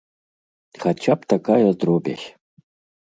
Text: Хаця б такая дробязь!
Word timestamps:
Хаця 0.85 1.13
б 1.19 1.29
такая 1.35 1.69
дробязь! 1.85 2.27